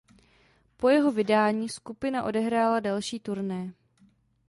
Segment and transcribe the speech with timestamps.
[0.77, 3.73] Po jeho vydání skupina odehrála další turné.